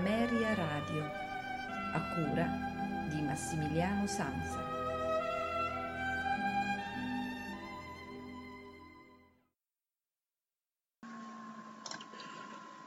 [0.00, 1.02] Ameria Radio,
[1.92, 2.48] a cura
[3.10, 4.58] di Massimiliano Sanza.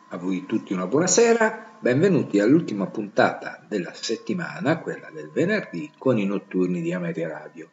[0.09, 6.25] A voi tutti una buonasera, benvenuti all'ultima puntata della settimana, quella del venerdì, con i
[6.25, 7.69] notturni di Ameria Radio.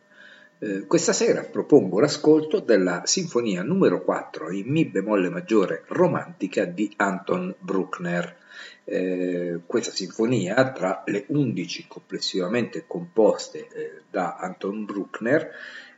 [0.62, 6.92] Eh, questa sera propongo l'ascolto della sinfonia numero 4 in Mi bemolle maggiore romantica di
[6.96, 8.36] Anton Bruckner.
[8.84, 15.50] Eh, questa sinfonia, tra le 11 complessivamente composte eh, da Anton Bruckner,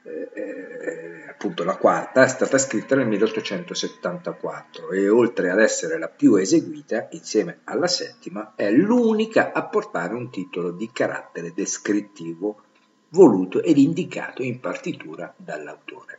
[0.05, 6.09] eh, eh, appunto la quarta, è stata scritta nel 1874 e oltre ad essere la
[6.09, 12.62] più eseguita, insieme alla settima, è l'unica a portare un titolo di carattere descrittivo
[13.13, 16.19] voluto ed indicato in partitura dall'autore.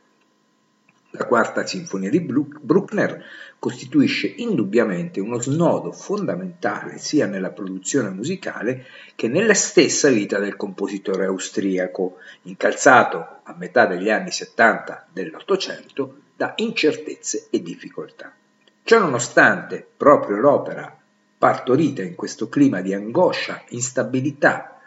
[1.15, 3.23] La quarta sinfonia di Bruckner
[3.59, 11.25] costituisce indubbiamente uno snodo fondamentale sia nella produzione musicale che nella stessa vita del compositore
[11.25, 18.33] austriaco, incalzato a metà degli anni 70 dell'Ottocento da incertezze e difficoltà.
[18.81, 20.97] Ciononostante, proprio l'opera
[21.37, 24.79] partorita in questo clima di angoscia, instabilità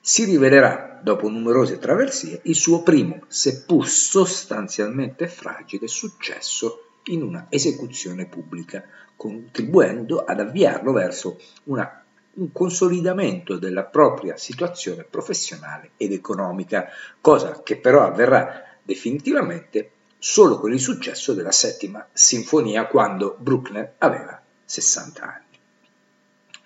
[0.00, 8.24] si rivelerà, dopo numerose traversie, il suo primo, seppur sostanzialmente fragile, successo in una esecuzione
[8.26, 8.82] pubblica,
[9.14, 12.02] contribuendo ad avviarlo verso una,
[12.36, 16.88] un consolidamento della propria situazione professionale ed economica,
[17.20, 24.40] cosa che però avverrà definitivamente solo con il successo della settima sinfonia quando Bruckner aveva
[24.64, 25.44] 60 anni.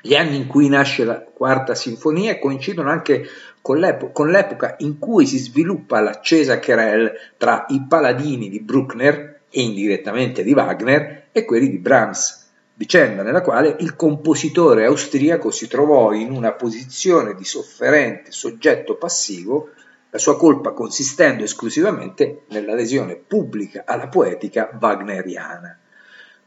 [0.00, 3.26] Gli anni in cui nasce la quarta sinfonia coincidono anche
[3.68, 9.40] con, l'epo- con l'epoca in cui si sviluppa l'accesa querelle tra i paladini di Bruckner
[9.50, 15.68] e indirettamente di Wagner e quelli di Brahms, vicenda nella quale il compositore austriaco si
[15.68, 19.72] trovò in una posizione di sofferente soggetto passivo,
[20.08, 25.78] la sua colpa consistendo esclusivamente nell'adesione pubblica alla poetica wagneriana.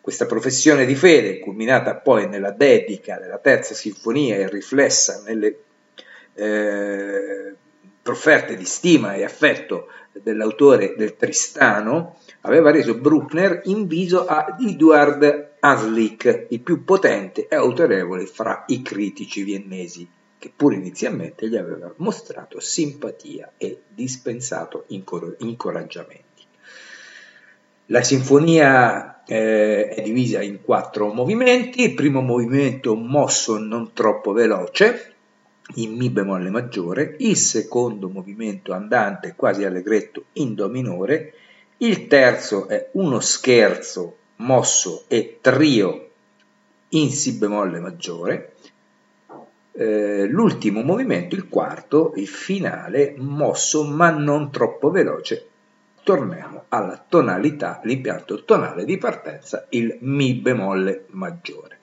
[0.02, 5.56] Questa professione di fede, culminata poi nella dedica della terza sinfonia e riflessa nelle
[6.34, 7.56] eh,
[8.02, 16.48] profferte di stima e affetto dell'autore del Tristano, aveva reso Bruckner inviso a Eduard Hanslick,
[16.50, 22.60] il più potente e autorevole fra i critici viennesi, che pur inizialmente gli aveva mostrato
[22.60, 26.26] simpatia e dispensato incoraggiamenti.
[27.88, 35.11] La sinfonia eh, è divisa in quattro movimenti, il primo movimento mosso non troppo veloce,
[35.76, 41.34] in Mi bemolle maggiore, il secondo movimento andante quasi allegretto in Do minore,
[41.78, 46.10] il terzo è uno scherzo mosso e trio
[46.90, 48.54] in Si bemolle maggiore,
[49.74, 55.48] eh, l'ultimo movimento, il quarto, il finale, mosso ma non troppo veloce
[56.04, 61.80] torniamo alla tonalità, l'impianto tonale di partenza, il Mi bemolle maggiore.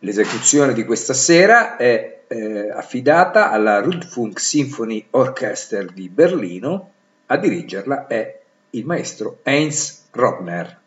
[0.00, 6.92] L'esecuzione di questa sera è eh, affidata alla Rundfunk Symphony Orchestra di Berlino,
[7.26, 8.40] a dirigerla è
[8.70, 10.80] il maestro Heinz Rockner.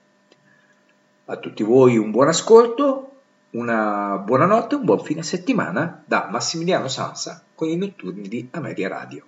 [1.26, 3.08] A tutti voi un buon ascolto,
[3.52, 8.88] una buona notte, un buon fine settimana da Massimiliano Sansa con i notturni di Ameria
[8.88, 9.26] Radio.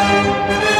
[0.00, 0.79] Música